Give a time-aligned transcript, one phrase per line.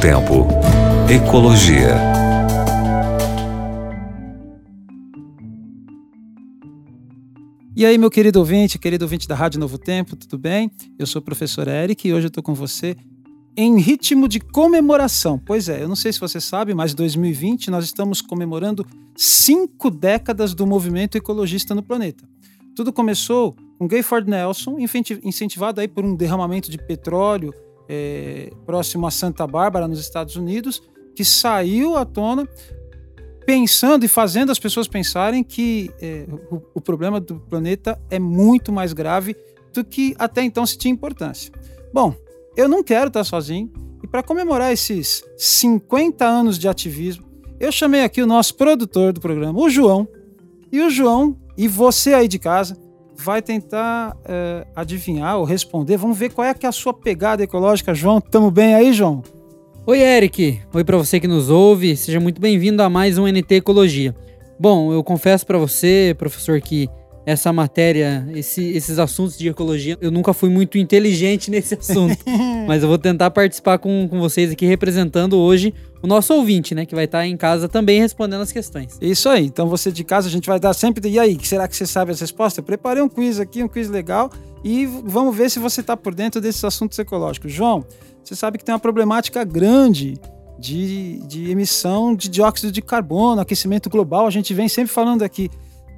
[0.00, 0.46] Tempo.
[1.10, 1.94] Ecologia.
[7.76, 10.70] E aí, meu querido ouvinte, querido ouvinte da Rádio Novo Tempo, tudo bem?
[10.98, 12.96] Eu sou o professor Eric e hoje eu estou com você
[13.54, 15.38] em ritmo de comemoração.
[15.38, 19.90] Pois é, eu não sei se você sabe, mas em 2020 nós estamos comemorando cinco
[19.90, 22.26] décadas do movimento ecologista no planeta.
[22.74, 24.78] Tudo começou com Gayford Nelson,
[25.22, 27.52] incentivado aí por um derramamento de petróleo
[27.92, 30.80] é, próximo a Santa Bárbara, nos Estados Unidos,
[31.12, 32.48] que saiu à tona
[33.44, 38.70] pensando e fazendo as pessoas pensarem que é, o, o problema do planeta é muito
[38.72, 39.36] mais grave
[39.74, 41.52] do que até então se tinha importância.
[41.92, 42.14] Bom,
[42.56, 43.68] eu não quero estar sozinho
[44.04, 47.26] e para comemorar esses 50 anos de ativismo,
[47.58, 50.06] eu chamei aqui o nosso produtor do programa, o João.
[50.70, 52.78] E o João, e você aí de casa,
[53.24, 55.96] vai tentar é, adivinhar ou responder.
[55.96, 58.20] Vamos ver qual é, que é a sua pegada ecológica, João.
[58.20, 59.22] Tamo bem aí, João?
[59.86, 60.60] Oi, Eric.
[60.72, 61.96] Oi para você que nos ouve.
[61.96, 64.14] Seja muito bem-vindo a mais um NT Ecologia.
[64.58, 66.88] Bom, eu confesso para você, professor, que
[67.30, 72.18] essa matéria, esse, esses assuntos de ecologia, eu nunca fui muito inteligente nesse assunto.
[72.66, 75.72] mas eu vou tentar participar com, com vocês aqui, representando hoje
[76.02, 76.84] o nosso ouvinte, né?
[76.84, 78.98] Que vai estar em casa também respondendo as questões.
[79.00, 79.46] Isso aí.
[79.46, 81.08] Então você de casa, a gente vai dar sempre.
[81.08, 82.64] E aí, será que você sabe as respostas?
[82.64, 84.30] Preparei um quiz aqui, um quiz legal.
[84.64, 87.52] E vamos ver se você está por dentro desses assuntos ecológicos.
[87.52, 87.84] João,
[88.24, 90.18] você sabe que tem uma problemática grande
[90.58, 94.26] de, de emissão de dióxido de carbono, aquecimento global.
[94.26, 95.48] A gente vem sempre falando aqui.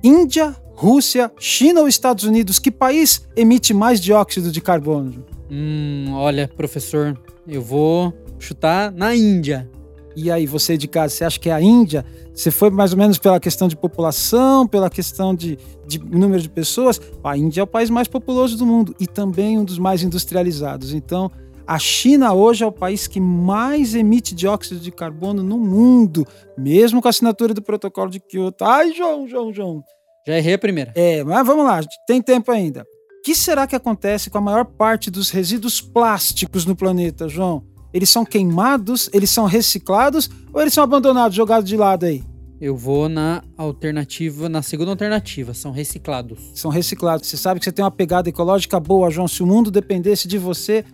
[0.04, 2.58] Índia, Rússia, China ou Estados Unidos?
[2.58, 5.24] Que país emite mais dióxido de carbono?
[5.50, 9.70] Hum, olha, professor, eu vou chutar na Índia.
[10.14, 12.04] E aí, você de casa, você acha que é a Índia?
[12.34, 16.48] Você foi mais ou menos pela questão de população, pela questão de, de número de
[16.48, 17.00] pessoas?
[17.24, 20.92] A Índia é o país mais populoso do mundo e também um dos mais industrializados.
[20.92, 21.30] Então,
[21.66, 26.26] a China hoje é o país que mais emite dióxido de carbono no mundo,
[26.58, 28.64] mesmo com a assinatura do protocolo de Kyoto.
[28.64, 29.84] Ai, João, João, João.
[30.26, 30.92] Já errei a primeira.
[30.94, 32.82] É, mas vamos lá, tem tempo ainda.
[32.82, 37.64] O que será que acontece com a maior parte dos resíduos plásticos no planeta, João?
[37.92, 42.24] Eles são queimados, eles são reciclados ou eles são abandonados, jogados de lado aí?
[42.60, 46.52] Eu vou na alternativa, na segunda alternativa, são reciclados.
[46.54, 47.28] São reciclados.
[47.28, 49.26] Você sabe que você tem uma pegada ecológica boa, João.
[49.26, 50.84] Se o mundo dependesse de você,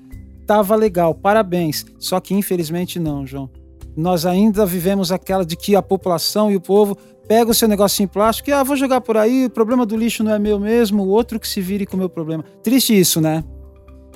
[0.46, 1.84] tava legal, parabéns.
[1.98, 3.50] Só que infelizmente não, João.
[3.98, 8.08] Nós ainda vivemos aquela de que a população e o povo pega o seu negocinho
[8.08, 11.02] plástico e ah, vou jogar por aí, o problema do lixo não é meu mesmo,
[11.02, 12.44] o outro que se vire com o meu problema.
[12.62, 13.42] Triste isso, né?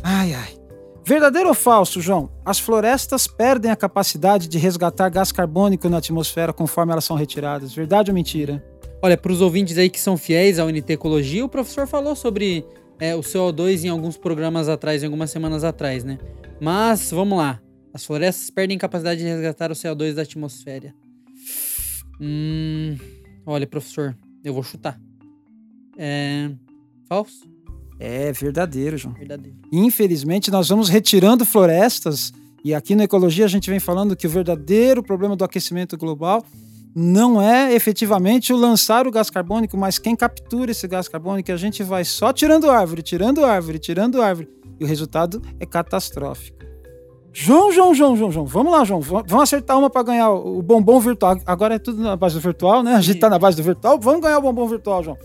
[0.01, 0.51] Ai, ai.
[1.05, 2.31] Verdadeiro ou falso, João?
[2.45, 7.75] As florestas perdem a capacidade de resgatar gás carbônico na atmosfera conforme elas são retiradas.
[7.75, 8.65] Verdade ou mentira?
[9.03, 12.65] Olha, para os ouvintes aí que são fiéis à UNT Ecologia, o professor falou sobre
[13.01, 16.19] é, o CO2 em alguns programas atrás, em algumas semanas atrás, né?
[16.61, 17.62] Mas, vamos lá.
[17.93, 20.95] As florestas perdem capacidade de resgatar o CO2 da atmosfera.
[22.21, 22.97] Hum,
[23.45, 24.99] olha, professor, eu vou chutar.
[25.99, 26.51] É.
[27.09, 27.51] Falso?
[27.99, 29.15] É verdadeiro, João.
[29.15, 29.59] Verdadeiro.
[29.71, 32.33] Infelizmente, nós vamos retirando florestas.
[32.65, 36.45] E aqui na ecologia a gente vem falando que o verdadeiro problema do aquecimento global
[36.95, 41.57] não é efetivamente o lançar o gás carbônico, mas quem captura esse gás carbônico, a
[41.57, 44.49] gente vai só tirando árvore, tirando árvore, tirando árvore,
[44.79, 46.72] e o resultado é catastrófico.
[47.33, 51.01] João, João, João, João, João, vamos lá, João, vamos acertar uma para ganhar o bombom
[51.01, 51.39] virtual.
[51.47, 52.95] Agora é tudo na base do virtual, né?
[52.95, 55.17] A gente tá na base do virtual, vamos ganhar o bombom virtual, João.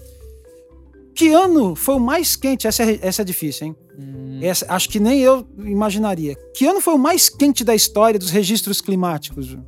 [1.13, 2.67] Que ano foi o mais quente?
[2.67, 3.75] Essa é, essa é difícil, hein?
[4.00, 4.40] Hum.
[4.41, 6.35] Essa, acho que nem eu imaginaria.
[6.56, 9.47] Que ano foi o mais quente da história dos registros climáticos?
[9.47, 9.66] João?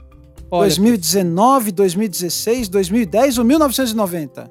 [0.51, 4.49] Olha, 2019, 2016, 2010 ou 1990?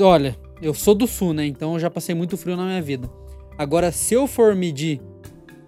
[0.00, 1.44] Olha, eu sou do sul, né?
[1.46, 3.10] Então eu já passei muito frio na minha vida.
[3.58, 5.00] Agora, se eu for medir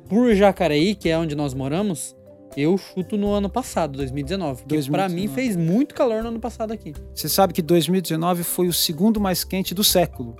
[0.09, 2.17] por Jacareí, que é onde nós moramos,
[2.57, 4.63] eu chuto no ano passado, 2019.
[4.63, 6.95] Porque para mim fez muito calor no ano passado aqui.
[7.15, 10.37] Você sabe que 2019 foi o segundo mais quente do século.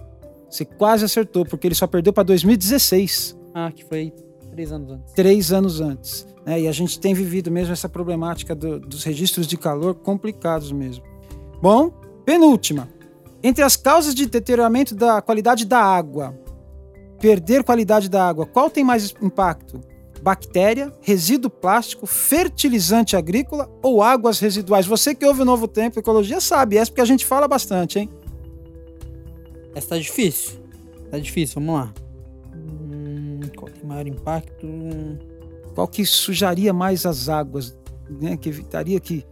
[0.49, 3.37] Você quase acertou, porque ele só perdeu para 2016.
[3.53, 4.13] Ah, que foi
[4.51, 5.13] três anos antes.
[5.13, 6.27] Três anos antes.
[6.47, 6.63] Né?
[6.63, 11.05] E a gente tem vivido mesmo essa problemática do, dos registros de calor complicados mesmo.
[11.61, 11.91] Bom,
[12.25, 12.89] penúltima.
[13.43, 16.35] Entre as causas de deterioramento da qualidade da água,
[17.21, 19.81] perder qualidade da água, qual tem mais impacto?
[20.23, 24.87] Bactéria, resíduo plástico, fertilizante agrícola ou águas residuais?
[24.87, 28.11] Você que ouve o Novo Tempo Ecologia sabe, essa porque a gente fala bastante, hein?
[29.75, 30.59] Essa tá difícil.
[31.11, 31.95] Tá difícil, vamos lá.
[32.55, 34.67] Hum, qual tem maior impacto?
[35.75, 37.77] Qual que sujaria mais as águas,
[38.09, 38.37] né?
[38.37, 39.25] que evitaria que,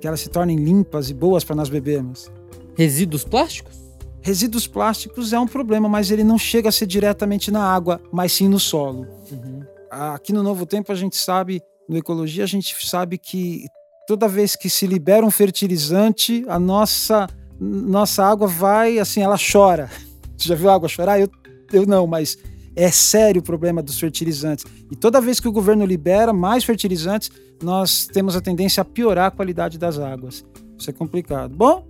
[0.00, 2.32] que elas se tornem limpas e boas para nós bebermos?
[2.74, 3.89] Resíduos plásticos?
[4.22, 8.32] Resíduos plásticos é um problema, mas ele não chega a ser diretamente na água, mas
[8.32, 9.06] sim no solo.
[9.30, 9.62] Uhum.
[9.90, 13.64] Aqui no Novo Tempo a gente sabe no Ecologia, a gente sabe que
[14.06, 17.26] toda vez que se libera um fertilizante, a nossa,
[17.58, 19.90] nossa água vai, assim, ela chora.
[20.36, 21.18] Você já viu a água chorar?
[21.18, 21.30] Eu,
[21.72, 22.36] eu não, mas
[22.76, 24.64] é sério o problema dos fertilizantes.
[24.90, 27.30] E toda vez que o governo libera mais fertilizantes,
[27.62, 30.44] nós temos a tendência a piorar a qualidade das águas.
[30.78, 31.54] Isso é complicado.
[31.54, 31.86] Bom,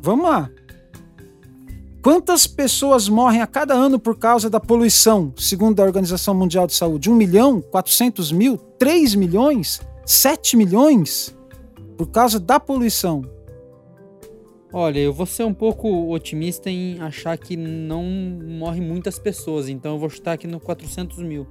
[0.00, 0.50] vamos lá.
[2.04, 6.74] Quantas pessoas morrem a cada ano por causa da poluição, segundo a Organização Mundial de
[6.74, 7.08] Saúde?
[7.08, 7.62] 1 milhão?
[7.62, 8.58] 400 mil?
[8.58, 9.80] 3 milhões?
[10.04, 11.34] 7 milhões?
[11.96, 13.22] Por causa da poluição.
[14.70, 19.94] Olha, eu vou ser um pouco otimista em achar que não morrem muitas pessoas, então
[19.94, 21.46] eu vou chutar aqui no 400 mil.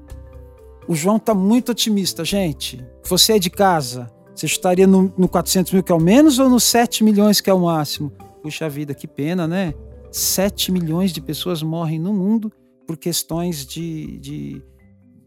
[0.87, 2.85] O João tá muito otimista, gente.
[3.05, 6.47] Você é de casa, você chutaria no, no 400 mil, que é o menos, ou
[6.47, 8.11] no 7 milhões, que é o máximo?
[8.43, 9.73] Puxa vida, que pena, né?
[10.13, 12.51] 7 milhões de pessoas morrem no mundo
[12.87, 14.61] por questões de, de,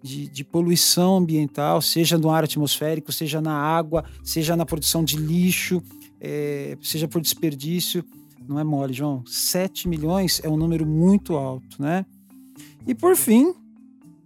[0.02, 5.16] de, de, poluição ambiental, seja no ar atmosférico, seja na água, seja na produção de
[5.16, 5.82] lixo
[6.20, 8.04] é, seja por desperdício,
[8.48, 9.24] não é mole, João.
[9.26, 12.06] 7 milhões é um número muito alto, né?
[12.86, 13.54] E por fim,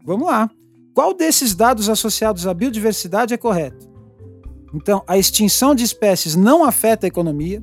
[0.04, 0.50] vamos lá.
[0.94, 3.88] Qual desses dados associados à biodiversidade é correto?
[4.74, 7.62] Então, a extinção de espécies não afeta a economia.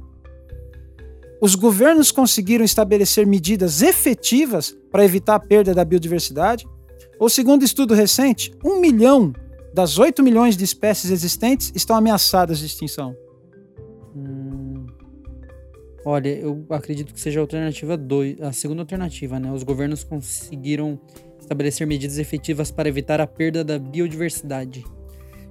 [1.39, 6.67] Os governos conseguiram estabelecer medidas efetivas para evitar a perda da biodiversidade.
[7.19, 9.33] Ou, segundo estudo recente, um milhão
[9.73, 13.15] das 8 milhões de espécies existentes estão ameaçadas de extinção.
[16.09, 19.51] Olha, eu acredito que seja a alternativa 2, a segunda alternativa, né?
[19.51, 20.97] Os governos conseguiram
[21.37, 24.85] estabelecer medidas efetivas para evitar a perda da biodiversidade.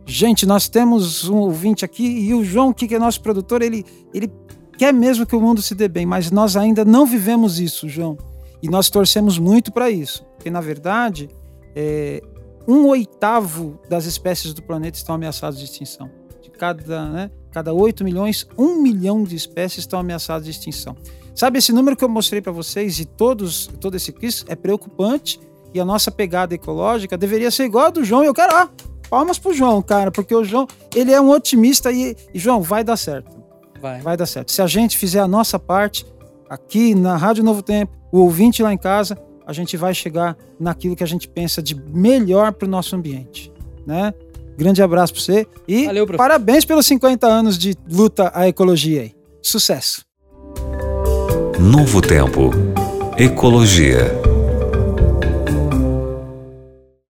[0.07, 3.85] Gente, nós temos um ouvinte aqui e o João, que é nosso produtor, ele,
[4.15, 4.33] ele
[4.77, 8.17] quer mesmo que o mundo se dê bem, mas nós ainda não vivemos isso, João.
[8.63, 11.29] E nós torcemos muito para isso, porque na verdade,
[11.75, 12.23] é,
[12.67, 16.11] um oitavo das espécies do planeta estão ameaçadas de extinção.
[16.43, 20.97] De cada, né, cada 8 milhões, 1 milhão de espécies estão ameaçadas de extinção.
[21.35, 25.39] Sabe, esse número que eu mostrei para vocês e todos, todo esse quiz é preocupante
[25.75, 28.25] e a nossa pegada ecológica deveria ser igual a do João.
[28.25, 28.71] E eu quero, ah,
[29.11, 32.83] palmas pro João, cara, porque o João, ele é um otimista e, e João, vai
[32.83, 33.36] dar certo.
[33.87, 34.01] Vai.
[34.01, 34.51] Vai dar certo.
[34.51, 36.05] Se a gente fizer a nossa parte
[36.49, 39.17] aqui na Rádio Novo Tempo, o ouvinte lá em casa,
[39.47, 43.53] a gente vai chegar naquilo que a gente pensa de melhor para o nosso ambiente,
[43.87, 44.13] né?
[44.59, 49.15] Grande abraço para você e Valeu, parabéns pelos 50 anos de luta à ecologia aí.
[49.43, 50.05] Sucesso.
[51.61, 52.51] Novo Tempo.
[53.17, 54.26] Ecologia.